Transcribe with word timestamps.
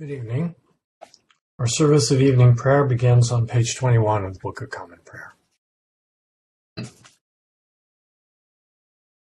Good 0.00 0.12
evening. 0.12 0.54
Our 1.58 1.66
service 1.66 2.10
of 2.10 2.22
evening 2.22 2.56
prayer 2.56 2.86
begins 2.86 3.30
on 3.30 3.46
page 3.46 3.76
21 3.76 4.24
of 4.24 4.32
the 4.32 4.40
Book 4.40 4.62
of 4.62 4.70
Common 4.70 5.00
Prayer. 5.04 5.34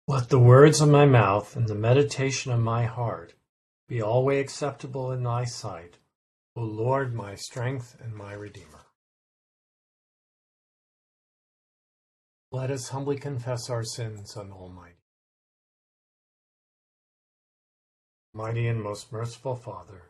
Let 0.09 0.27
the 0.27 0.39
words 0.39 0.81
of 0.81 0.89
my 0.89 1.05
mouth 1.05 1.55
and 1.55 1.70
the 1.70 1.73
meditation 1.73 2.52
of 2.52 2.59
my 2.59 2.84
heart 2.84 3.34
be 3.88 4.02
always 4.02 4.41
acceptable 4.41 5.09
in 5.13 5.23
thy 5.23 5.45
sight, 5.45 5.99
O 6.58 6.63
Lord, 6.63 7.13
my 7.13 7.36
strength 7.36 7.95
and 8.03 8.13
my 8.13 8.34
Redeemer. 8.34 8.88
Let 12.52 12.72
us 12.72 12.89
humbly 12.89 13.17
confess 13.17 13.70
our 13.70 13.86
sins 13.86 14.36
on 14.36 14.52
Almighty. 14.52 14.95
Mighty 18.34 18.67
and 18.67 18.84
most 18.84 19.13
merciful 19.13 19.55
Father, 19.55 20.09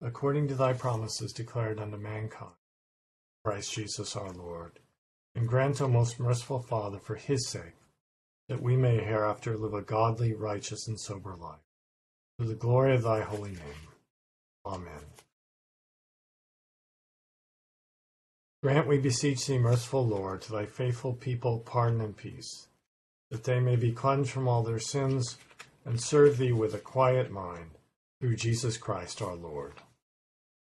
according 0.00 0.48
to 0.48 0.54
thy 0.54 0.72
promises 0.72 1.32
declared 1.32 1.80
unto 1.80 1.96
mankind, 1.96 2.54
Christ 3.44 3.72
Jesus 3.72 4.16
our 4.16 4.32
Lord. 4.32 4.78
And 5.34 5.48
grant, 5.48 5.80
O 5.80 5.88
most 5.88 6.18
merciful 6.18 6.60
Father, 6.60 6.98
for 6.98 7.14
his 7.14 7.48
sake, 7.48 7.76
that 8.48 8.62
we 8.62 8.76
may 8.76 8.98
hereafter 8.98 9.56
live 9.56 9.74
a 9.74 9.82
godly, 9.82 10.32
righteous, 10.32 10.88
and 10.88 10.98
sober 10.98 11.36
life, 11.36 11.60
to 12.38 12.46
the 12.46 12.54
glory 12.54 12.94
of 12.94 13.02
thy 13.02 13.20
holy 13.20 13.50
name. 13.50 13.88
Amen. 14.64 15.04
Grant, 18.62 18.88
we 18.88 18.98
beseech 18.98 19.46
thee, 19.46 19.58
merciful 19.58 20.04
Lord, 20.04 20.42
to 20.42 20.52
thy 20.52 20.66
faithful 20.66 21.14
people 21.14 21.60
pardon 21.60 22.00
and 22.00 22.16
peace, 22.16 22.66
that 23.30 23.44
they 23.44 23.60
may 23.60 23.76
be 23.76 23.92
cleansed 23.92 24.30
from 24.30 24.48
all 24.48 24.62
their 24.62 24.80
sins 24.80 25.36
and 25.84 26.00
serve 26.00 26.38
thee 26.38 26.52
with 26.52 26.74
a 26.74 26.78
quiet 26.78 27.30
mind, 27.30 27.70
through 28.20 28.34
Jesus 28.34 28.76
Christ 28.76 29.22
our 29.22 29.36
Lord. 29.36 29.74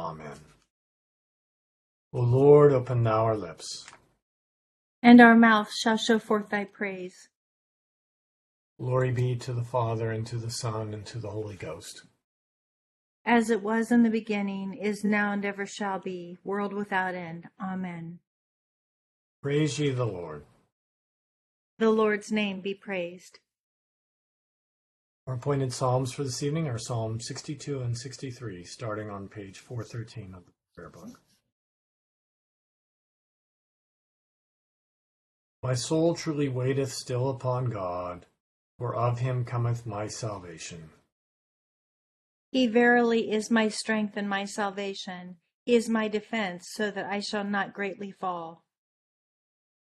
Amen. 0.00 0.38
O 2.14 2.20
Lord, 2.20 2.72
open 2.72 3.02
now 3.02 3.24
our 3.24 3.36
lips. 3.36 3.84
And 5.02 5.20
our 5.20 5.36
mouth 5.36 5.70
shall 5.72 5.96
show 5.98 6.18
forth 6.18 6.48
thy 6.48 6.64
praise. 6.64 7.28
Glory 8.78 9.12
be 9.12 9.36
to 9.36 9.52
the 9.52 9.62
Father, 9.62 10.10
and 10.10 10.26
to 10.26 10.36
the 10.36 10.50
Son, 10.50 10.94
and 10.94 11.04
to 11.04 11.18
the 11.18 11.30
Holy 11.30 11.54
Ghost. 11.54 12.04
As 13.26 13.50
it 13.50 13.62
was 13.62 13.92
in 13.92 14.02
the 14.02 14.10
beginning, 14.10 14.74
is 14.74 15.04
now, 15.04 15.32
and 15.32 15.44
ever 15.44 15.66
shall 15.66 15.98
be, 15.98 16.38
world 16.42 16.72
without 16.72 17.14
end. 17.14 17.48
Amen. 17.62 18.20
Praise 19.42 19.78
ye 19.78 19.90
the 19.90 20.06
Lord. 20.06 20.46
The 21.78 21.90
Lord's 21.90 22.32
name 22.32 22.60
be 22.60 22.74
praised. 22.74 23.38
Our 25.26 25.34
appointed 25.34 25.72
Psalms 25.72 26.12
for 26.12 26.24
this 26.24 26.42
evening 26.42 26.66
are 26.66 26.78
Psalm 26.78 27.20
62 27.20 27.82
and 27.82 27.96
63, 27.96 28.64
starting 28.64 29.10
on 29.10 29.28
page 29.28 29.58
413 29.58 30.34
of 30.34 30.46
the 30.46 30.52
prayer 30.74 30.88
book. 30.88 31.20
My 35.62 35.74
soul 35.74 36.14
truly 36.14 36.48
waiteth 36.48 36.92
still 36.92 37.28
upon 37.28 37.66
God, 37.66 38.26
for 38.78 38.96
of 38.96 39.18
him 39.18 39.44
cometh 39.44 39.84
my 39.84 40.08
salvation. 40.08 40.90
He 42.50 42.66
verily 42.66 43.30
is 43.30 43.50
my 43.50 43.68
strength 43.68 44.16
and 44.16 44.28
my 44.28 44.46
salvation. 44.46 45.36
He 45.66 45.76
is 45.76 45.88
my 45.88 46.08
defense, 46.08 46.70
so 46.72 46.90
that 46.90 47.06
I 47.06 47.20
shall 47.20 47.44
not 47.44 47.74
greatly 47.74 48.10
fall. 48.10 48.64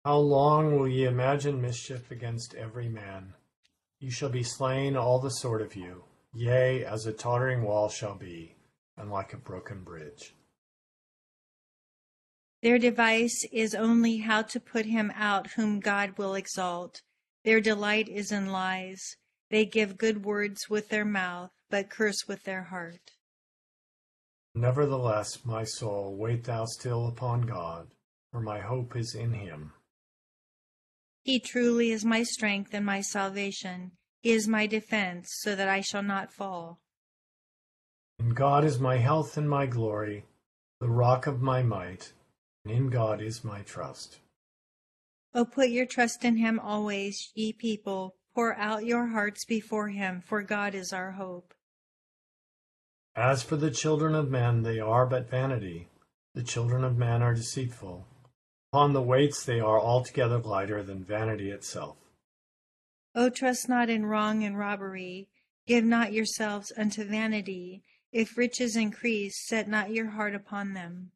How 0.05 0.17
long 0.17 0.79
will 0.79 0.89
ye 0.89 1.05
imagine 1.05 1.61
mischief 1.61 2.11
against 2.11 2.55
every 2.55 2.89
man? 2.89 3.35
You 4.01 4.11
shall 4.11 4.31
be 4.31 4.43
slain 4.43 4.97
all 4.97 5.19
the 5.19 5.31
sword 5.31 5.61
of 5.61 5.77
you, 5.77 6.05
yea, 6.33 6.87
as 6.87 7.05
a 7.05 7.13
tottering 7.13 7.63
wall 7.63 7.91
shall 7.91 8.15
be, 8.15 8.57
and 8.97 9.11
like 9.11 9.35
a 9.35 9.37
broken 9.37 9.85
bridge. 9.85 10.35
Their 12.63 12.79
device 12.79 13.47
is 13.53 13.75
only 13.75 14.17
how 14.19 14.41
to 14.43 14.59
put 14.59 14.87
him 14.87 15.13
out 15.15 15.53
whom 15.53 15.81
God 15.81 16.17
will 16.17 16.35
exalt. 16.35 17.03
Their 17.45 17.61
delight 17.61 18.09
is 18.09 18.33
in 18.33 18.47
lies. 18.47 19.17
They 19.51 19.67
give 19.67 19.99
good 19.99 20.25
words 20.25 20.71
with 20.71 20.89
their 20.89 21.05
mouth, 21.05 21.51
but 21.69 21.91
curse 21.91 22.27
with 22.27 22.45
their 22.45 22.65
heart. 22.65 23.13
Nevertheless, 24.55 25.45
my 25.45 25.65
soul, 25.65 26.17
wait 26.17 26.45
thou 26.45 26.65
still 26.65 27.07
upon 27.07 27.43
God, 27.43 27.89
for 28.33 28.41
my 28.41 28.61
hope 28.61 28.97
is 28.97 29.15
in 29.15 29.35
him. 29.35 29.73
He 31.23 31.39
truly 31.39 31.91
is 31.91 32.05
my 32.05 32.23
strength 32.23 32.73
and 32.73 32.85
my 32.85 33.01
salvation. 33.01 33.93
He 34.23 34.33
is 34.33 34.49
my 34.49 34.67
defense, 34.67 35.31
so 35.41 35.55
that 35.55 35.69
I 35.69 35.81
shall 35.81 36.03
not 36.03 36.33
fall. 36.33 36.81
And 38.19 38.35
God 38.35 38.65
is 38.65 38.79
my 38.79 38.99
health 38.99 39.37
and 39.37 39.49
my 39.49 39.67
glory, 39.67 40.25
the 40.81 40.91
rock 40.91 41.27
of 41.27 41.41
my 41.41 41.63
might, 41.63 42.13
and 42.65 42.75
in 42.75 42.91
God 42.91 43.23
is 43.23 43.45
my 43.45 43.63
trust. 43.63 44.19
O 45.35 45.45
put 45.45 45.69
your 45.69 45.87
trust 45.87 46.25
in 46.25 46.37
him 46.37 46.59
always, 46.59 47.31
ye 47.35 47.53
people. 47.53 48.17
Pour 48.35 48.55
out 48.57 48.85
your 48.85 49.09
hearts 49.09 49.45
before 49.45 49.89
him, 49.89 50.21
for 50.21 50.43
God 50.43 50.75
is 50.75 50.93
our 50.93 51.13
hope. 51.13 51.53
As 53.17 53.43
for 53.43 53.57
the 53.57 53.71
children 53.71 54.15
of 54.15 54.31
men, 54.31 54.63
they 54.63 54.79
are 54.79 55.07
but 55.07 55.29
vanity. 55.29 55.89
The 56.35 56.43
children 56.43 56.85
of 56.85 56.97
man 56.97 57.23
are 57.23 57.35
deceitful. 57.35 58.07
Upon 58.73 58.93
the 58.93 59.03
weights 59.03 59.45
they 59.45 59.59
are 59.59 59.81
altogether 59.81 60.39
lighter 60.39 60.81
than 60.83 61.05
vanity 61.05 61.51
itself. 61.51 61.97
O 63.17 63.29
trust 63.29 63.69
not 63.69 63.91
in 63.91 64.07
wrong 64.07 64.45
and 64.45 64.57
robbery. 64.57 65.29
Give 65.67 65.85
not 65.85 66.13
yourselves 66.13 66.73
unto 66.77 67.05
vanity. 67.05 67.83
If 68.13 68.37
riches 68.37 68.77
increase, 68.77 69.45
set 69.45 69.69
not 69.69 69.91
your 69.91 70.11
heart 70.11 70.37
upon 70.37 70.75
them. 70.75 71.11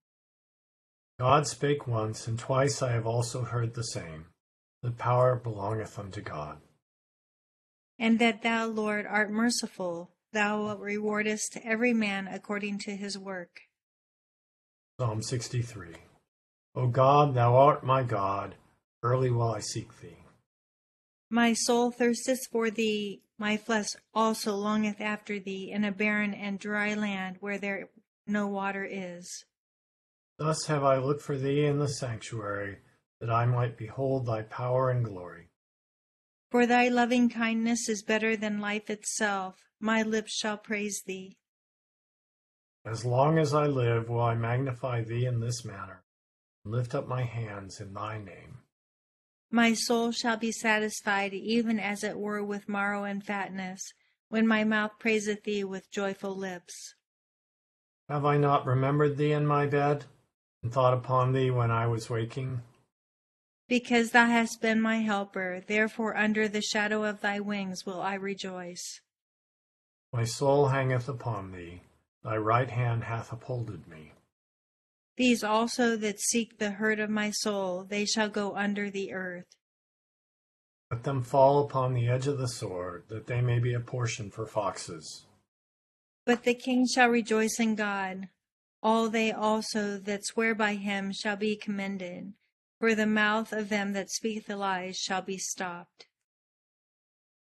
God 1.20 1.46
spake 1.46 1.86
once, 1.86 2.26
and 2.26 2.36
twice 2.36 2.82
I 2.82 2.90
have 2.90 3.06
also 3.06 3.42
heard 3.42 3.74
the 3.74 3.84
same. 3.84 4.26
The 4.82 4.90
power 4.90 5.36
belongeth 5.36 5.96
unto 5.96 6.20
God. 6.20 6.58
And 8.00 8.18
that 8.18 8.42
thou, 8.42 8.66
Lord, 8.66 9.06
art 9.06 9.30
merciful, 9.30 10.10
thou 10.32 10.76
rewardest 10.76 11.56
every 11.62 11.94
man 11.94 12.26
according 12.26 12.78
to 12.80 12.96
his 12.96 13.16
work. 13.16 13.60
Psalm 14.98 15.22
63 15.22 15.94
O 16.76 16.88
God, 16.88 17.34
thou 17.34 17.54
art 17.54 17.84
my 17.84 18.02
God, 18.02 18.56
early 19.02 19.30
will 19.30 19.52
I 19.52 19.60
seek 19.60 20.00
thee. 20.00 20.18
My 21.30 21.52
soul 21.52 21.92
thirsteth 21.92 22.48
for 22.50 22.70
thee, 22.70 23.22
my 23.38 23.56
flesh 23.56 23.88
also 24.12 24.54
longeth 24.56 25.00
after 25.00 25.38
thee 25.38 25.70
in 25.70 25.84
a 25.84 25.92
barren 25.92 26.34
and 26.34 26.58
dry 26.58 26.94
land 26.94 27.36
where 27.40 27.58
there 27.58 27.90
no 28.26 28.48
water 28.48 28.84
is. 28.84 29.44
Thus 30.38 30.66
have 30.66 30.82
I 30.82 30.98
looked 30.98 31.22
for 31.22 31.36
thee 31.36 31.64
in 31.64 31.78
the 31.78 31.88
sanctuary, 31.88 32.78
that 33.20 33.30
I 33.30 33.46
might 33.46 33.76
behold 33.76 34.26
thy 34.26 34.42
power 34.42 34.90
and 34.90 35.04
glory. 35.04 35.50
For 36.50 36.66
thy 36.66 36.88
loving 36.88 37.28
kindness 37.28 37.88
is 37.88 38.02
better 38.02 38.36
than 38.36 38.60
life 38.60 38.90
itself. 38.90 39.56
My 39.80 40.02
lips 40.02 40.32
shall 40.32 40.56
praise 40.56 41.02
thee. 41.06 41.36
As 42.84 43.04
long 43.04 43.38
as 43.38 43.54
I 43.54 43.66
live, 43.66 44.08
will 44.08 44.20
I 44.20 44.34
magnify 44.34 45.02
thee 45.02 45.26
in 45.26 45.40
this 45.40 45.64
manner 45.64 46.03
lift 46.64 46.94
up 46.94 47.06
my 47.06 47.22
hands 47.22 47.81
in 47.81 47.93
thy 47.93 48.19
name. 48.19 48.58
My 49.50 49.75
soul 49.75 50.11
shall 50.11 50.37
be 50.37 50.50
satisfied, 50.50 51.32
even 51.32 51.78
as 51.78 52.02
it 52.02 52.19
were 52.19 52.43
with 52.43 52.69
marrow 52.69 53.05
and 53.05 53.25
fatness, 53.25 53.93
when 54.28 54.46
my 54.46 54.64
mouth 54.64 54.93
praiseth 54.99 55.44
thee 55.44 55.62
with 55.62 55.90
joyful 55.90 56.34
lips. 56.34 56.94
Have 58.08 58.25
I 58.25 58.37
not 58.37 58.66
remembered 58.66 59.16
thee 59.16 59.32
in 59.32 59.46
my 59.46 59.66
bed, 59.66 60.06
and 60.62 60.72
thought 60.72 60.94
upon 60.94 61.32
thee 61.32 61.50
when 61.50 61.70
I 61.70 61.87
was 61.87 62.11
waking? 62.11 62.62
Because 63.69 64.10
thou 64.10 64.26
hast 64.26 64.60
been 64.60 64.81
my 64.81 64.96
helper, 64.96 65.62
therefore 65.67 66.17
under 66.17 66.49
the 66.49 66.60
shadow 66.60 67.05
of 67.05 67.20
thy 67.20 67.40
wings 67.40 67.87
will 67.87 68.00
I 68.00 68.14
rejoice. 68.14 69.00
My 70.12 70.25
soul 70.25 70.69
hangeth 70.69 71.08
upon 71.08 71.52
thee, 71.52 71.82
thy 72.22 72.37
right 72.37 72.70
hand 72.70 73.05
hath 73.05 73.32
upholded 73.32 73.87
me. 73.87 74.12
These 75.16 75.44
also 75.44 75.96
that 75.96 76.20
seek 76.20 76.58
the 76.58 76.72
hurt 76.72 76.99
of 76.99 77.11
my 77.11 77.31
soul, 77.31 77.84
they 77.84 78.05
shall 78.05 78.28
go 78.28 78.56
under 78.56 78.90
the 78.90 79.12
earth. 79.12 79.46
Let 80.90 81.05
them 81.05 81.22
fall 81.22 81.64
upon 81.64 81.94
the 81.94 82.08
edge 82.08 82.26
of 82.26 82.38
the 82.38 82.49
sword, 82.49 83.05
that 83.08 83.26
they 83.26 83.40
may 83.40 83.58
be 83.58 83.75
a 83.75 83.81
portion 83.81 84.31
for 84.31 84.46
foxes. 84.46 85.26
But 86.26 86.43
the 86.43 86.55
king 86.55 86.87
shall 86.87 87.08
rejoice 87.08 87.61
in 87.61 87.75
God. 87.75 88.28
All 88.82 89.08
they 89.08 89.32
also 89.32 89.99
that 89.99 90.26
swear 90.26 90.55
by 90.55 90.75
him 90.75 91.12
shall 91.12 91.37
be 91.37 91.56
commended, 91.56 92.34
for 92.78 92.94
the 92.94 93.06
mouth 93.06 93.52
of 93.52 93.69
them 93.69 93.93
that 93.93 94.10
speak 94.10 94.46
the 94.46 94.56
lies 94.56 94.96
shall 94.96 95.22
be 95.22 95.38
stopped. 95.38 96.06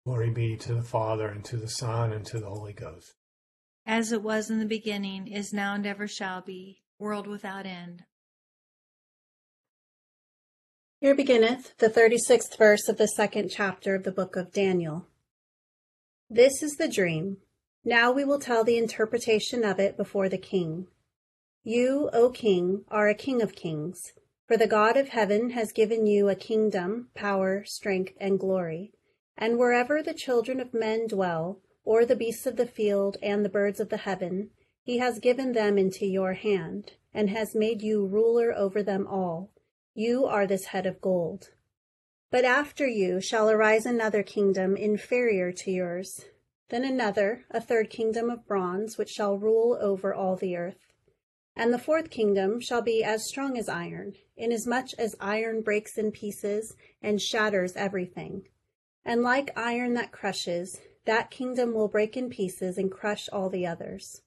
Glory 0.05 0.31
be 0.31 0.57
to 0.57 0.73
the 0.73 0.81
Father, 0.81 1.27
and 1.27 1.43
to 1.45 1.57
the 1.57 1.69
Son, 1.69 2.13
and 2.13 2.25
to 2.25 2.39
the 2.39 2.49
Holy 2.49 2.73
Ghost. 2.73 3.13
As 3.85 4.11
it 4.11 4.23
was 4.23 4.49
in 4.49 4.59
the 4.59 4.65
beginning, 4.65 5.27
is 5.27 5.53
now, 5.53 5.75
and 5.75 5.85
ever 5.85 6.07
shall 6.07 6.41
be, 6.41 6.81
world 6.99 7.27
without 7.27 7.65
end. 7.65 8.03
Here 10.99 11.15
beginneth 11.15 11.77
the 11.77 11.89
thirty 11.89 12.17
sixth 12.17 12.57
verse 12.57 12.89
of 12.89 12.97
the 12.97 13.07
second 13.07 13.49
chapter 13.49 13.95
of 13.95 14.03
the 14.03 14.11
book 14.11 14.35
of 14.35 14.51
Daniel. 14.51 15.07
This 16.29 16.61
is 16.61 16.75
the 16.75 16.89
dream. 16.89 17.37
Now 17.85 18.11
we 18.11 18.25
will 18.25 18.39
tell 18.39 18.65
the 18.65 18.77
interpretation 18.77 19.63
of 19.63 19.79
it 19.79 19.95
before 19.95 20.27
the 20.27 20.37
king. 20.37 20.87
You, 21.63 22.09
O 22.11 22.29
king, 22.31 22.83
are 22.89 23.07
a 23.07 23.15
king 23.15 23.41
of 23.41 23.55
kings, 23.55 23.97
for 24.45 24.57
the 24.57 24.67
God 24.67 24.97
of 24.97 25.09
heaven 25.09 25.51
has 25.51 25.71
given 25.71 26.05
you 26.05 26.27
a 26.27 26.35
kingdom, 26.35 27.07
power, 27.15 27.63
strength, 27.65 28.11
and 28.19 28.37
glory. 28.37 28.91
And 29.37 29.57
wherever 29.57 30.03
the 30.03 30.13
children 30.13 30.59
of 30.59 30.73
men 30.73 31.07
dwell, 31.07 31.61
or 31.85 32.03
the 32.03 32.17
beasts 32.17 32.45
of 32.45 32.57
the 32.57 32.67
field 32.67 33.15
and 33.23 33.45
the 33.45 33.49
birds 33.49 33.79
of 33.79 33.87
the 33.87 33.97
heaven, 33.97 34.49
he 34.89 34.97
has 34.97 35.19
given 35.19 35.51
them 35.51 35.77
into 35.77 36.03
your 36.03 36.33
hand, 36.33 36.93
and 37.13 37.29
has 37.29 37.53
made 37.53 37.79
you 37.79 38.07
ruler 38.07 38.51
over 38.57 38.81
them 38.81 39.05
all. 39.05 39.51
You 39.93 40.25
are 40.25 40.47
this 40.47 40.65
head 40.65 40.87
of 40.87 40.99
gold. 40.99 41.51
But 42.31 42.43
after 42.43 42.87
you 42.87 43.21
shall 43.21 43.51
arise 43.51 43.85
another 43.85 44.23
kingdom 44.23 44.75
inferior 44.75 45.51
to 45.51 45.69
yours, 45.69 46.25
then 46.69 46.83
another, 46.83 47.45
a 47.51 47.61
third 47.61 47.91
kingdom 47.91 48.31
of 48.31 48.47
bronze, 48.47 48.97
which 48.97 49.11
shall 49.11 49.37
rule 49.37 49.77
over 49.79 50.11
all 50.11 50.35
the 50.35 50.55
earth. 50.55 50.91
And 51.55 51.71
the 51.71 51.77
fourth 51.77 52.09
kingdom 52.09 52.59
shall 52.59 52.81
be 52.81 53.03
as 53.03 53.27
strong 53.27 53.59
as 53.59 53.69
iron, 53.69 54.13
inasmuch 54.37 54.93
as 54.97 55.15
iron 55.19 55.61
breaks 55.61 55.99
in 55.99 56.11
pieces 56.11 56.75
and 56.99 57.21
shatters 57.21 57.75
everything. 57.75 58.47
And 59.05 59.21
like 59.21 59.55
iron 59.55 59.93
that 59.93 60.11
crushes, 60.11 60.81
that 61.05 61.29
kingdom 61.29 61.75
will 61.75 61.89
break 61.89 62.17
in 62.17 62.31
pieces 62.31 62.79
and 62.79 62.91
crush 62.91 63.29
all 63.31 63.51
the 63.51 63.67
others. 63.67 64.23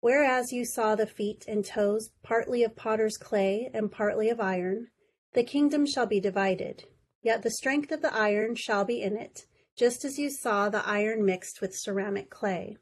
Whereas 0.00 0.52
you 0.52 0.64
saw 0.64 0.94
the 0.94 1.06
feet 1.06 1.44
and 1.48 1.64
toes 1.64 2.10
partly 2.22 2.62
of 2.62 2.76
potter's 2.76 3.16
clay 3.16 3.70
and 3.72 3.90
partly 3.90 4.28
of 4.28 4.40
iron, 4.40 4.88
the 5.32 5.42
kingdom 5.42 5.86
shall 5.86 6.06
be 6.06 6.20
divided. 6.20 6.84
Yet 7.22 7.42
the 7.42 7.50
strength 7.50 7.90
of 7.90 8.02
the 8.02 8.14
iron 8.14 8.54
shall 8.54 8.84
be 8.84 9.02
in 9.02 9.16
it, 9.16 9.46
just 9.76 10.04
as 10.04 10.18
you 10.18 10.30
saw 10.30 10.68
the 10.68 10.86
iron 10.86 11.24
mixed 11.24 11.60
with 11.60 11.74
ceramic 11.74 12.30
clay. 12.30 12.76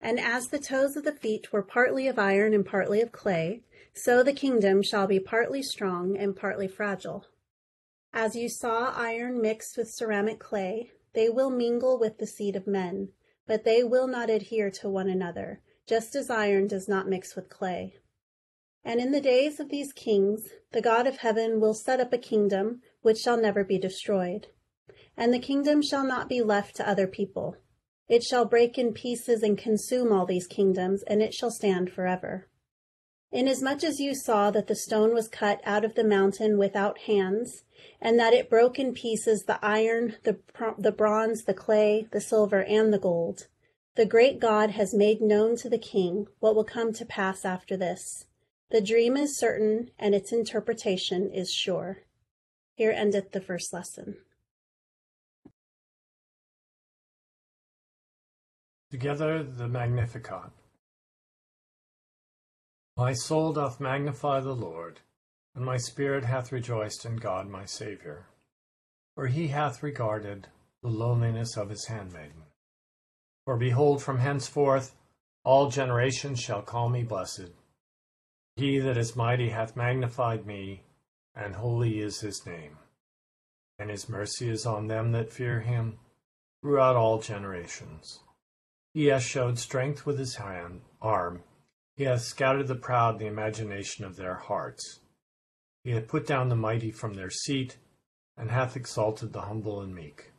And 0.00 0.18
as 0.18 0.48
the 0.48 0.58
toes 0.58 0.96
of 0.96 1.04
the 1.04 1.12
feet 1.12 1.52
were 1.52 1.62
partly 1.62 2.08
of 2.08 2.18
iron 2.18 2.54
and 2.54 2.64
partly 2.64 3.00
of 3.00 3.12
clay, 3.12 3.62
so 3.94 4.22
the 4.22 4.32
kingdom 4.32 4.82
shall 4.82 5.06
be 5.06 5.20
partly 5.20 5.62
strong 5.62 6.16
and 6.16 6.36
partly 6.36 6.68
fragile. 6.68 7.26
As 8.12 8.36
you 8.36 8.48
saw 8.48 8.92
iron 8.96 9.40
mixed 9.40 9.76
with 9.76 9.90
ceramic 9.90 10.38
clay, 10.38 10.90
they 11.14 11.28
will 11.28 11.50
mingle 11.50 11.98
with 11.98 12.18
the 12.18 12.26
seed 12.26 12.56
of 12.56 12.66
men, 12.66 13.10
but 13.46 13.64
they 13.64 13.82
will 13.82 14.06
not 14.06 14.30
adhere 14.30 14.70
to 14.70 14.88
one 14.88 15.08
another, 15.08 15.60
just 15.86 16.14
as 16.14 16.30
iron 16.30 16.66
does 16.66 16.88
not 16.88 17.08
mix 17.08 17.36
with 17.36 17.48
clay. 17.48 17.94
And 18.84 19.00
in 19.00 19.12
the 19.12 19.20
days 19.20 19.60
of 19.60 19.70
these 19.70 19.92
kings, 19.92 20.48
the 20.72 20.82
God 20.82 21.06
of 21.06 21.18
heaven 21.18 21.60
will 21.60 21.74
set 21.74 22.00
up 22.00 22.12
a 22.12 22.18
kingdom 22.18 22.82
which 23.02 23.18
shall 23.18 23.36
never 23.36 23.64
be 23.64 23.78
destroyed 23.78 24.48
and 25.16 25.32
the 25.32 25.38
kingdom 25.38 25.82
shall 25.82 26.04
not 26.04 26.28
be 26.28 26.42
left 26.42 26.76
to 26.76 26.88
other 26.88 27.06
people. 27.06 27.56
It 28.08 28.22
shall 28.22 28.44
break 28.44 28.76
in 28.76 28.92
pieces 28.92 29.42
and 29.42 29.56
consume 29.56 30.12
all 30.12 30.26
these 30.26 30.46
kingdoms, 30.46 31.02
and 31.06 31.22
it 31.22 31.32
shall 31.32 31.50
stand 31.50 31.90
forever. 31.90 32.48
Inasmuch 33.32 33.82
as 33.82 33.98
you 33.98 34.14
saw 34.14 34.50
that 34.50 34.66
the 34.66 34.76
stone 34.76 35.12
was 35.12 35.28
cut 35.28 35.60
out 35.64 35.84
of 35.84 35.94
the 35.94 36.04
mountain 36.04 36.58
without 36.58 36.98
hands, 36.98 37.64
and 38.00 38.18
that 38.18 38.32
it 38.32 38.50
broke 38.50 38.78
in 38.78 38.92
pieces 38.92 39.44
the 39.44 39.58
iron, 39.64 40.16
the, 40.24 40.38
the 40.78 40.92
bronze, 40.92 41.44
the 41.44 41.54
clay, 41.54 42.06
the 42.12 42.20
silver, 42.20 42.62
and 42.62 42.92
the 42.92 42.98
gold, 42.98 43.48
the 43.96 44.06
great 44.06 44.40
God 44.40 44.70
has 44.70 44.92
made 44.92 45.20
known 45.20 45.56
to 45.56 45.68
the 45.68 45.78
king 45.78 46.26
what 46.40 46.56
will 46.56 46.64
come 46.64 46.92
to 46.94 47.04
pass 47.04 47.44
after 47.44 47.76
this. 47.76 48.26
The 48.70 48.80
dream 48.80 49.16
is 49.16 49.36
certain, 49.38 49.90
and 49.98 50.14
its 50.14 50.32
interpretation 50.32 51.30
is 51.30 51.52
sure. 51.52 51.98
Here 52.74 52.90
endeth 52.90 53.30
the 53.30 53.40
first 53.40 53.72
lesson. 53.72 54.16
Together 58.90 59.44
the 59.44 59.68
Magnificat. 59.68 60.50
My 62.96 63.12
soul 63.12 63.52
doth 63.52 63.80
magnify 63.80 64.40
the 64.40 64.54
Lord, 64.54 65.00
and 65.54 65.64
my 65.64 65.76
spirit 65.76 66.24
hath 66.24 66.52
rejoiced 66.52 67.04
in 67.04 67.16
God 67.16 67.48
my 67.48 67.64
Saviour. 67.64 68.26
For 69.14 69.26
he 69.28 69.48
hath 69.48 69.82
regarded 69.82 70.48
the 70.82 70.88
lowliness 70.88 71.56
of 71.56 71.70
his 71.70 71.86
handmaiden. 71.86 72.43
For 73.44 73.56
behold, 73.56 74.02
from 74.02 74.18
henceforth 74.18 74.96
all 75.44 75.68
generations 75.68 76.40
shall 76.40 76.62
call 76.62 76.88
me 76.88 77.02
blessed. 77.02 77.50
He 78.56 78.78
that 78.78 78.96
is 78.96 79.16
mighty 79.16 79.50
hath 79.50 79.76
magnified 79.76 80.46
me, 80.46 80.84
and 81.34 81.56
holy 81.56 82.00
is 82.00 82.20
his 82.20 82.46
name. 82.46 82.78
And 83.78 83.90
his 83.90 84.08
mercy 84.08 84.48
is 84.48 84.64
on 84.64 84.86
them 84.86 85.12
that 85.12 85.32
fear 85.32 85.60
him 85.60 85.98
throughout 86.62 86.96
all 86.96 87.20
generations. 87.20 88.20
He 88.94 89.06
hath 89.06 89.24
showed 89.24 89.58
strength 89.58 90.06
with 90.06 90.18
his 90.18 90.36
hand, 90.36 90.82
arm. 91.02 91.42
He 91.96 92.04
hath 92.04 92.22
scattered 92.22 92.68
the 92.68 92.74
proud 92.76 93.14
in 93.14 93.18
the 93.18 93.26
imagination 93.26 94.04
of 94.04 94.16
their 94.16 94.36
hearts. 94.36 95.00
He 95.82 95.90
hath 95.90 96.08
put 96.08 96.26
down 96.26 96.48
the 96.48 96.56
mighty 96.56 96.90
from 96.90 97.14
their 97.14 97.30
seat, 97.30 97.76
and 98.36 98.50
hath 98.50 98.76
exalted 98.76 99.32
the 99.32 99.42
humble 99.42 99.82
and 99.82 99.94
meek. 99.94 100.30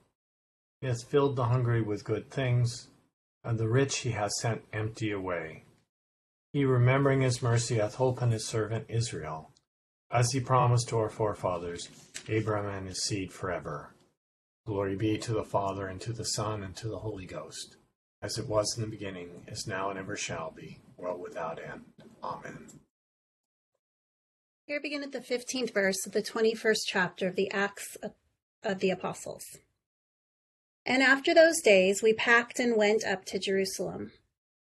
He 0.81 0.87
hath 0.87 1.03
filled 1.03 1.35
the 1.35 1.45
hungry 1.45 1.81
with 1.81 2.03
good 2.03 2.31
things, 2.31 2.87
and 3.45 3.57
the 3.57 3.69
rich 3.69 3.99
he 3.99 4.11
hath 4.11 4.31
sent 4.33 4.63
empty 4.73 5.11
away. 5.11 5.63
He, 6.51 6.65
remembering 6.65 7.21
his 7.21 7.41
mercy, 7.41 7.75
hath 7.75 7.95
holpen 7.95 8.31
his 8.31 8.45
servant 8.45 8.85
Israel, 8.89 9.51
as 10.11 10.31
he 10.31 10.39
promised 10.39 10.89
to 10.89 10.97
our 10.97 11.09
forefathers, 11.09 11.89
Abraham 12.27 12.69
and 12.69 12.87
his 12.87 13.03
seed 13.03 13.31
forever. 13.31 13.93
Glory 14.65 14.95
be 14.95 15.17
to 15.19 15.33
the 15.33 15.43
Father, 15.43 15.87
and 15.87 16.01
to 16.01 16.11
the 16.11 16.25
Son, 16.25 16.63
and 16.63 16.75
to 16.75 16.87
the 16.87 16.99
Holy 16.99 17.25
Ghost 17.25 17.77
as 18.25 18.39
it 18.39 18.47
was 18.47 18.75
in 18.75 18.81
the 18.81 18.89
beginning, 18.89 19.29
is 19.47 19.67
now, 19.67 19.91
and 19.91 19.99
ever 19.99 20.15
shall 20.15 20.51
be, 20.55 20.79
world 20.97 21.21
without 21.21 21.59
end. 21.63 21.83
Amen. 22.23 22.65
Here 24.65 24.81
beginneth 24.81 25.11
the 25.11 25.19
15th 25.19 25.71
verse 25.71 26.07
of 26.07 26.11
the 26.11 26.23
21st 26.23 26.79
chapter 26.87 27.27
of 27.27 27.35
the 27.35 27.51
Acts 27.51 27.97
of 28.63 28.79
the 28.79 28.89
Apostles. 28.89 29.45
And 30.85 31.01
after 31.01 31.33
those 31.33 31.61
days 31.61 32.03
we 32.03 32.13
packed 32.13 32.59
and 32.59 32.77
went 32.77 33.03
up 33.03 33.25
to 33.25 33.39
Jerusalem. 33.39 34.11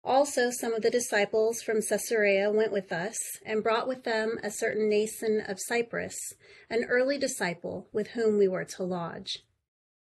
Also, 0.04 0.50
some 0.50 0.74
of 0.74 0.82
the 0.82 0.90
disciples 0.90 1.62
from 1.62 1.82
Caesarea 1.82 2.52
went 2.52 2.72
with 2.72 2.92
us, 2.92 3.18
and 3.46 3.62
brought 3.62 3.88
with 3.88 4.04
them 4.04 4.40
a 4.44 4.50
certain 4.50 4.90
Mnason 4.90 5.48
of 5.48 5.60
Cyprus, 5.60 6.18
an 6.70 6.86
early 6.86 7.20
disciple, 7.20 7.88
with 7.94 8.10
whom 8.10 8.38
we 8.38 8.48
were 8.48 8.66
to 8.66 8.84
lodge. 8.84 9.44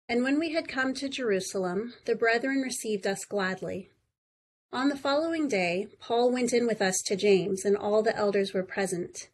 And 0.09 0.23
when 0.23 0.39
we 0.39 0.53
had 0.53 0.69
come 0.69 0.95
to 0.95 1.09
Jerusalem, 1.09 1.95
the 2.05 2.15
brethren 2.15 2.63
received 2.63 3.07
us 3.07 3.25
gladly. 3.25 3.91
On 4.73 4.89
the 4.89 4.97
following 4.97 5.49
day, 5.49 5.89
Paul 6.01 6.31
went 6.31 6.53
in 6.53 6.67
with 6.67 6.81
us 6.81 6.97
to 7.07 7.17
James, 7.17 7.65
and 7.65 7.77
all 7.77 8.03
the 8.03 8.17
elders 8.17 8.55
were 8.55 8.63
present. 8.63 9.29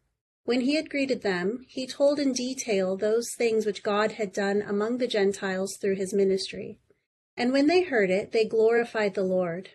When 0.44 0.60
he 0.60 0.74
had 0.74 0.90
greeted 0.90 1.22
them, 1.22 1.64
he 1.68 1.86
told 1.86 2.20
in 2.20 2.32
detail 2.32 2.96
those 2.96 3.34
things 3.34 3.64
which 3.64 3.82
God 3.82 4.12
had 4.12 4.32
done 4.32 4.60
among 4.60 4.98
the 4.98 5.06
Gentiles 5.06 5.76
through 5.76 5.96
his 5.96 6.12
ministry. 6.12 6.78
And 7.36 7.50
when 7.50 7.66
they 7.66 7.82
heard 7.82 8.10
it, 8.10 8.32
they 8.32 8.44
glorified 8.44 9.14
the 9.14 9.24
Lord. 9.24 9.70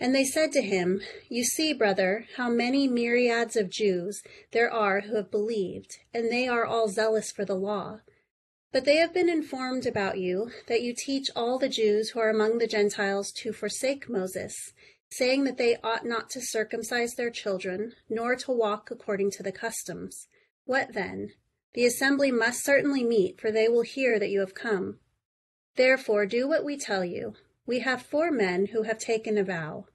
And 0.00 0.14
they 0.14 0.24
said 0.24 0.50
to 0.52 0.62
him, 0.62 1.00
You 1.28 1.44
see, 1.44 1.72
brother, 1.72 2.26
how 2.36 2.50
many 2.50 2.88
myriads 2.88 3.56
of 3.56 3.70
Jews 3.70 4.22
there 4.50 4.70
are 4.70 5.02
who 5.02 5.14
have 5.14 5.30
believed, 5.30 5.98
and 6.12 6.30
they 6.30 6.48
are 6.48 6.64
all 6.64 6.88
zealous 6.88 7.30
for 7.30 7.44
the 7.44 7.54
law. 7.54 8.00
But 8.72 8.84
they 8.84 8.96
have 8.96 9.14
been 9.14 9.28
informed 9.28 9.86
about 9.86 10.18
you 10.18 10.50
that 10.66 10.82
you 10.82 10.94
teach 10.94 11.30
all 11.36 11.58
the 11.58 11.68
Jews 11.68 12.10
who 12.10 12.20
are 12.20 12.30
among 12.30 12.58
the 12.58 12.66
Gentiles 12.66 13.30
to 13.32 13.52
forsake 13.52 14.08
Moses 14.08 14.72
saying 15.10 15.44
that 15.44 15.58
they 15.58 15.76
ought 15.82 16.06
not 16.06 16.30
to 16.30 16.40
circumcise 16.40 17.14
their 17.14 17.30
children, 17.30 17.92
nor 18.08 18.36
to 18.36 18.52
walk 18.52 18.90
according 18.90 19.30
to 19.32 19.42
the 19.42 19.52
customs. 19.52 20.28
What 20.64 20.94
then? 20.94 21.32
The 21.74 21.84
assembly 21.84 22.30
must 22.30 22.64
certainly 22.64 23.04
meet, 23.04 23.40
for 23.40 23.50
they 23.50 23.68
will 23.68 23.82
hear 23.82 24.18
that 24.18 24.30
you 24.30 24.40
have 24.40 24.54
come. 24.54 24.98
Therefore, 25.76 26.26
do 26.26 26.48
what 26.48 26.64
we 26.64 26.76
tell 26.76 27.04
you. 27.04 27.34
We 27.66 27.80
have 27.80 28.02
four 28.02 28.30
men 28.30 28.66
who 28.66 28.82
have 28.82 28.98
taken 28.98 29.38
a 29.38 29.44
vow. 29.44 29.86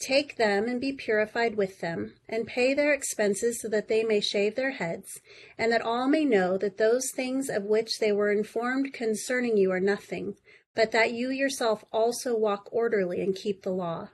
Take 0.00 0.36
them 0.36 0.66
and 0.66 0.80
be 0.80 0.92
purified 0.92 1.56
with 1.56 1.80
them, 1.80 2.14
and 2.28 2.46
pay 2.46 2.72
their 2.72 2.92
expenses 2.92 3.60
so 3.60 3.68
that 3.68 3.88
they 3.88 4.02
may 4.02 4.20
shave 4.20 4.54
their 4.54 4.72
heads, 4.72 5.20
and 5.58 5.70
that 5.70 5.82
all 5.82 6.08
may 6.08 6.24
know 6.24 6.56
that 6.56 6.78
those 6.78 7.10
things 7.10 7.50
of 7.50 7.64
which 7.64 7.98
they 7.98 8.10
were 8.10 8.32
informed 8.32 8.94
concerning 8.94 9.56
you 9.56 9.70
are 9.70 9.80
nothing, 9.80 10.36
but 10.74 10.90
that 10.92 11.12
you 11.12 11.30
yourself 11.30 11.84
also 11.92 12.36
walk 12.36 12.68
orderly 12.72 13.20
and 13.20 13.36
keep 13.36 13.62
the 13.62 13.70
law. 13.70 14.08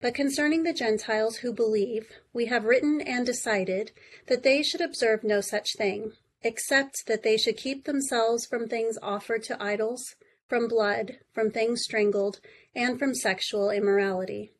But 0.00 0.14
concerning 0.14 0.62
the 0.62 0.72
Gentiles 0.72 1.38
who 1.38 1.52
believe, 1.52 2.08
we 2.32 2.46
have 2.46 2.64
written 2.64 3.00
and 3.00 3.26
decided 3.26 3.90
that 4.26 4.44
they 4.44 4.62
should 4.62 4.80
observe 4.80 5.24
no 5.24 5.40
such 5.40 5.74
thing, 5.74 6.12
except 6.42 7.06
that 7.06 7.24
they 7.24 7.36
should 7.36 7.56
keep 7.56 7.84
themselves 7.84 8.46
from 8.46 8.68
things 8.68 8.96
offered 9.02 9.42
to 9.44 9.60
idols, 9.62 10.14
from 10.46 10.68
blood, 10.68 11.18
from 11.32 11.50
things 11.50 11.82
strangled, 11.82 12.40
and 12.74 12.98
from 12.98 13.14
sexual 13.14 13.70
immorality. 13.70 14.52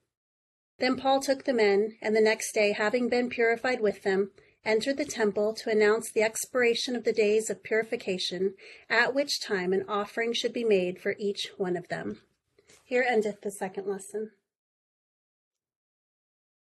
Then 0.78 0.96
Paul 0.96 1.20
took 1.20 1.44
the 1.44 1.54
men, 1.54 1.96
and 2.02 2.16
the 2.16 2.20
next 2.20 2.52
day, 2.52 2.72
having 2.72 3.08
been 3.08 3.28
purified 3.28 3.80
with 3.80 4.02
them, 4.02 4.32
entered 4.64 4.96
the 4.96 5.04
temple 5.04 5.54
to 5.54 5.70
announce 5.70 6.10
the 6.10 6.22
expiration 6.22 6.96
of 6.96 7.04
the 7.04 7.12
days 7.12 7.48
of 7.48 7.62
purification, 7.62 8.54
at 8.90 9.14
which 9.14 9.40
time 9.40 9.72
an 9.72 9.84
offering 9.88 10.32
should 10.32 10.52
be 10.52 10.64
made 10.64 11.00
for 11.00 11.14
each 11.18 11.52
one 11.56 11.76
of 11.76 11.88
them. 11.88 12.22
Here 12.84 13.04
endeth 13.08 13.40
the 13.42 13.50
second 13.50 13.86
lesson. 13.86 14.32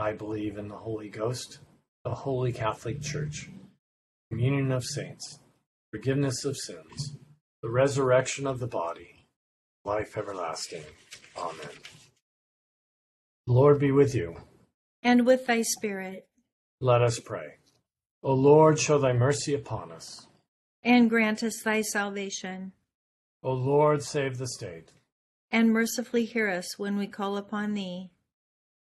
I 0.00 0.14
believe 0.14 0.56
in 0.56 0.68
the 0.68 0.78
Holy 0.78 1.10
Ghost, 1.10 1.58
the 2.04 2.14
Holy 2.14 2.54
Catholic 2.54 3.02
Church, 3.02 3.50
communion 4.30 4.72
of 4.72 4.82
saints, 4.82 5.40
forgiveness 5.90 6.42
of 6.46 6.56
sins, 6.56 7.18
the 7.62 7.68
resurrection 7.68 8.46
of 8.46 8.60
the 8.60 8.66
body, 8.66 9.26
life 9.84 10.16
everlasting. 10.16 10.84
Amen. 11.36 11.76
The 13.46 13.52
Lord 13.52 13.78
be 13.78 13.92
with 13.92 14.14
you. 14.14 14.36
And 15.02 15.26
with 15.26 15.46
thy 15.46 15.60
spirit. 15.60 16.26
Let 16.80 17.02
us 17.02 17.20
pray. 17.20 17.56
O 18.22 18.32
Lord, 18.32 18.78
show 18.78 18.96
thy 18.96 19.12
mercy 19.12 19.52
upon 19.52 19.92
us. 19.92 20.26
And 20.82 21.10
grant 21.10 21.42
us 21.42 21.60
thy 21.62 21.82
salvation. 21.82 22.72
O 23.42 23.52
Lord, 23.52 24.02
save 24.02 24.38
the 24.38 24.48
state. 24.48 24.94
And 25.52 25.70
mercifully 25.70 26.24
hear 26.24 26.48
us 26.48 26.78
when 26.78 26.96
we 26.96 27.06
call 27.06 27.36
upon 27.36 27.74
thee 27.74 28.12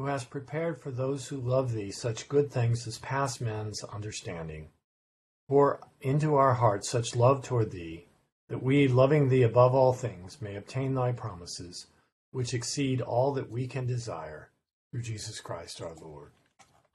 who 0.00 0.06
hast 0.06 0.30
prepared 0.30 0.80
for 0.80 0.90
those 0.90 1.28
who 1.28 1.36
love 1.36 1.72
thee 1.72 1.90
such 1.90 2.26
good 2.26 2.50
things 2.50 2.86
as 2.86 2.96
pass 3.00 3.38
men's 3.38 3.84
understanding. 3.84 4.66
Pour 5.46 5.78
into 6.00 6.36
our 6.36 6.54
hearts 6.54 6.88
such 6.88 7.14
love 7.14 7.44
toward 7.44 7.70
thee, 7.70 8.06
that 8.48 8.62
we, 8.62 8.88
loving 8.88 9.28
thee 9.28 9.42
above 9.42 9.74
all 9.74 9.92
things, 9.92 10.40
may 10.40 10.56
obtain 10.56 10.94
thy 10.94 11.12
promises, 11.12 11.86
which 12.30 12.54
exceed 12.54 13.02
all 13.02 13.34
that 13.34 13.50
we 13.50 13.66
can 13.66 13.86
desire, 13.86 14.50
through 14.90 15.02
Jesus 15.02 15.38
Christ 15.38 15.82
our 15.82 15.94
Lord. 15.94 16.30